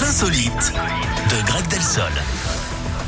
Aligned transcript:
Les 0.00 0.06
insolites 0.06 0.72
de 1.30 1.46
Greg 1.46 1.66
Delsol. 1.68 2.10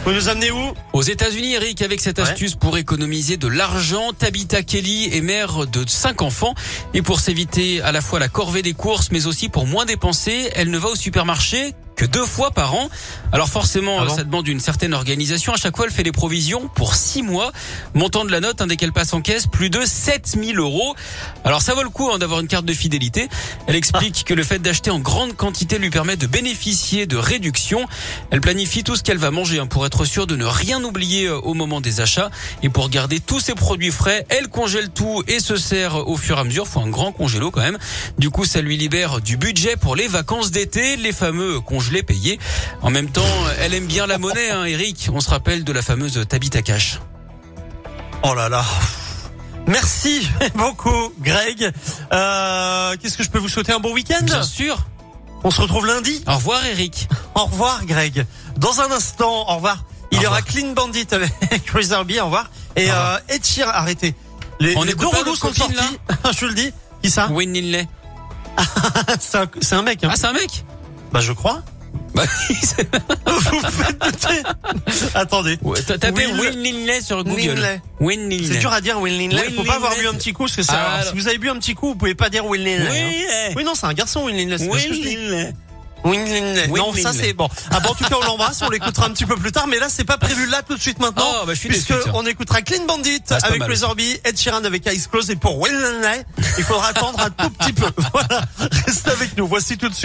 Vous 0.04 0.12
nous 0.12 0.28
amenez 0.28 0.50
où? 0.50 0.72
Aux 0.92 1.02
États-Unis, 1.02 1.54
Eric, 1.54 1.80
avec 1.80 2.00
cette 2.00 2.18
Ouais. 2.18 2.24
astuce 2.24 2.54
pour 2.54 2.76
économiser 2.76 3.36
de 3.38 3.48
l'argent, 3.48 4.12
Tabitha 4.12 4.62
Kelly 4.62 5.08
est 5.16 5.20
mère 5.22 5.66
de 5.66 5.88
cinq 5.88 6.20
enfants 6.22 6.54
et 6.92 7.00
pour 7.00 7.20
s'éviter 7.20 7.80
à 7.82 7.92
la 7.92 8.00
fois 8.02 8.18
la 8.18 8.28
corvée 8.28 8.62
des 8.62 8.74
courses, 8.74 9.10
mais 9.10 9.26
aussi 9.26 9.48
pour 9.48 9.66
moins 9.66 9.86
dépenser, 9.86 10.50
elle 10.54 10.70
ne 10.70 10.78
va 10.78 10.88
au 10.88 10.96
supermarché 10.96 11.72
que 12.02 12.06
deux 12.06 12.24
fois 12.24 12.50
par 12.50 12.74
an. 12.74 12.90
Alors 13.30 13.48
forcément, 13.48 13.98
Ah 14.00 14.06
bon 14.06 14.16
ça 14.16 14.24
demande 14.24 14.48
une 14.48 14.58
certaine 14.58 14.92
organisation. 14.92 15.52
À 15.52 15.56
chaque 15.56 15.76
fois, 15.76 15.86
elle 15.86 15.92
fait 15.92 16.02
des 16.02 16.10
provisions 16.10 16.68
pour 16.74 16.94
six 16.96 17.22
mois. 17.22 17.52
Montant 17.94 18.24
de 18.24 18.32
la 18.32 18.40
note, 18.40 18.60
hein, 18.60 18.66
dès 18.66 18.76
qu'elle 18.76 18.92
passe 18.92 19.14
en 19.14 19.20
caisse, 19.20 19.46
plus 19.46 19.70
de 19.70 19.84
7000 19.84 20.58
euros. 20.58 20.96
Alors 21.44 21.62
ça 21.62 21.74
vaut 21.74 21.84
le 21.84 21.90
coup 21.90 22.10
hein, 22.10 22.18
d'avoir 22.18 22.40
une 22.40 22.48
carte 22.48 22.64
de 22.64 22.72
fidélité. 22.72 23.28
Elle 23.68 23.76
explique 23.76 24.24
que 24.24 24.34
le 24.34 24.42
fait 24.42 24.58
d'acheter 24.58 24.90
en 24.90 24.98
grande 24.98 25.36
quantité 25.36 25.78
lui 25.78 25.90
permet 25.90 26.16
de 26.16 26.26
bénéficier 26.26 27.06
de 27.06 27.16
réductions. 27.16 27.86
Elle 28.32 28.40
planifie 28.40 28.82
tout 28.82 28.96
ce 28.96 29.04
qu'elle 29.04 29.18
va 29.18 29.30
manger 29.30 29.60
hein, 29.60 29.66
pour 29.66 29.86
être 29.86 30.04
sûre 30.04 30.26
de 30.26 30.34
ne 30.34 30.44
rien 30.44 30.82
oublier 30.82 31.26
euh, 31.26 31.38
au 31.38 31.54
moment 31.54 31.80
des 31.80 32.00
achats. 32.00 32.30
Et 32.64 32.68
pour 32.68 32.88
garder 32.88 33.20
tous 33.20 33.38
ses 33.38 33.54
produits 33.54 33.92
frais, 33.92 34.26
elle 34.28 34.48
congèle 34.48 34.90
tout 34.90 35.22
et 35.28 35.38
se 35.38 35.54
sert 35.56 36.08
au 36.08 36.16
fur 36.16 36.38
et 36.38 36.40
à 36.40 36.44
mesure. 36.44 36.66
Faut 36.66 36.80
un 36.80 36.90
grand 36.90 37.12
congélo 37.12 37.52
quand 37.52 37.62
même. 37.62 37.78
Du 38.18 38.30
coup, 38.30 38.44
ça 38.44 38.60
lui 38.60 38.76
libère 38.76 39.20
du 39.20 39.36
budget 39.36 39.76
pour 39.76 39.94
les 39.94 40.08
vacances 40.08 40.50
d'été, 40.50 40.96
les 40.96 41.12
fameux 41.12 41.60
congelés 41.92 42.02
payés. 42.02 42.38
En 42.80 42.90
même 42.90 43.10
temps, 43.10 43.22
elle 43.60 43.74
aime 43.74 43.86
bien 43.86 44.06
la 44.06 44.18
monnaie, 44.18 44.50
hein, 44.50 44.64
Eric. 44.64 45.08
On 45.12 45.20
se 45.20 45.28
rappelle 45.30 45.64
de 45.64 45.72
la 45.72 45.82
fameuse 45.82 46.24
Tabitha 46.28 46.62
Cash. 46.62 46.98
Oh 48.22 48.34
là 48.34 48.48
là. 48.48 48.64
Merci 49.66 50.28
beaucoup, 50.54 51.12
Greg. 51.20 51.70
Euh, 52.12 52.96
Qu'est-ce 53.00 53.16
que 53.18 53.22
je 53.22 53.30
peux 53.30 53.38
vous 53.38 53.48
souhaiter? 53.48 53.72
Un 53.72 53.78
bon 53.78 53.92
week-end? 53.92 54.22
Bien 54.22 54.42
sûr. 54.42 54.78
On 55.44 55.50
se 55.50 55.60
retrouve 55.60 55.86
lundi. 55.86 56.22
Au 56.26 56.34
revoir, 56.34 56.64
Eric. 56.66 57.08
Au 57.34 57.44
revoir, 57.44 57.84
Greg. 57.84 58.26
Dans 58.56 58.80
un 58.80 58.90
instant, 58.90 59.48
au 59.48 59.56
revoir. 59.56 59.84
Il 60.10 60.18
Au 60.18 60.22
y 60.22 60.26
aura 60.26 60.36
revoir. 60.36 60.52
Clean 60.54 60.72
Bandit 60.72 61.06
avec 61.10 61.32
Chris 61.66 61.88
Herbie, 61.90 62.20
au 62.20 62.26
revoir. 62.26 62.50
Et 62.76 62.86
Au 62.86 62.88
euh, 62.90 62.96
revoir. 62.96 63.20
Ed 63.28 63.44
Sheeran, 63.44 63.70
arrêtez. 63.72 64.14
Les, 64.60 64.76
On 64.76 64.84
les 64.84 64.94
deux 64.94 65.06
relous 65.06 65.34
sont 65.34 65.52
sortis. 65.52 65.98
je 66.38 66.46
le 66.46 66.54
dis. 66.54 66.72
Qui 67.02 67.10
ça? 67.10 67.28
Wayne 67.28 67.52
Linley. 67.54 67.88
C'est 69.18 69.38
un, 69.38 69.46
c'est 69.60 69.74
un 69.74 69.82
mec. 69.82 70.04
Hein. 70.04 70.10
Ah, 70.12 70.16
c'est 70.16 70.26
un 70.26 70.32
mec? 70.34 70.64
Bah 71.12 71.20
je 71.20 71.32
crois. 71.32 71.62
Bah, 72.14 72.24
Vous 73.26 73.70
faites. 73.70 74.44
Attendez. 75.14 75.58
Ouais, 75.62 75.80
T'as 75.86 75.98
tapé 75.98 76.26
Will- 76.26 76.62
Linley 76.62 77.00
sur 77.00 77.24
Google. 77.24 77.80
Wayne 78.00 78.28
Linley. 78.28 78.48
C'est 78.52 78.58
dur 78.58 78.72
à 78.72 78.80
dire 78.80 79.00
Will 79.00 79.16
Linley. 79.18 79.46
Will 79.46 79.54
Faut 79.54 79.64
pas 79.64 79.76
avoir 79.76 79.94
bu 79.96 80.06
un 80.06 80.14
petit 80.14 80.32
coup 80.32 80.44
parce 80.44 80.56
que 80.56 80.62
ça. 80.62 80.74
Ah, 80.98 81.02
si 81.04 81.14
vous 81.14 81.28
avez 81.28 81.38
bu 81.38 81.48
un 81.48 81.56
petit 81.56 81.74
coup, 81.74 81.88
vous 81.88 81.94
pouvez 81.94 82.14
pas 82.14 82.28
dire 82.28 82.44
Will 82.46 82.62
Linley. 82.62 82.86
hein. 82.86 82.92
Linley. 82.92 83.52
Oui 83.56 83.64
non, 83.64 83.74
c'est 83.74 83.86
un 83.86 83.94
garçon 83.94 84.24
Will 84.24 84.36
Linley. 84.36 84.56
Will 84.68 85.02
Linley. 85.02 85.52
Will 86.04 86.76
Non, 86.76 86.92
ça 87.00 87.12
c'est 87.12 87.32
bon. 87.32 87.48
Ah 87.70 87.78
bon, 87.78 87.90
en 87.90 87.94
tout 87.94 88.02
cas, 88.02 88.16
on 88.20 88.24
l'embrasse, 88.26 88.60
on 88.62 88.68
l'écoutera 88.70 89.06
un 89.06 89.10
petit 89.10 89.24
peu 89.24 89.36
plus 89.36 89.52
tard, 89.52 89.68
mais 89.68 89.78
là 89.78 89.86
c'est 89.88 90.02
pas 90.02 90.18
prévu 90.18 90.46
là 90.46 90.60
tout 90.66 90.74
de 90.74 90.80
suite 90.80 90.98
maintenant. 90.98 91.22
Oh, 91.24 91.46
bah, 91.46 91.54
je 91.54 91.60
suis 91.60 91.68
puisque 91.68 91.92
déçu, 91.94 92.08
on 92.14 92.26
écoutera 92.26 92.60
Clean 92.60 92.84
Bandit 92.88 93.22
Ah, 93.30 93.38
avec. 93.44 93.62
Razor 93.62 93.94
B, 93.94 94.00
Ed 94.24 94.36
Sheeran 94.36 94.64
avec 94.64 94.84
Eyes 94.88 95.00
Closed 95.08 95.30
et 95.30 95.36
pour 95.36 95.60
Will 95.60 95.72
Linley, 95.72 96.24
il 96.58 96.64
faudra 96.64 96.88
attendre 96.88 97.20
un 97.20 97.30
tout 97.30 97.50
petit 97.50 97.72
peu. 97.72 97.86
Voilà. 98.12 98.42
Restez 98.84 99.10
avec 99.12 99.36
nous. 99.38 99.46
Voici 99.46 99.78
tout 99.78 99.88
de 99.88 99.94
suite. 99.94 100.00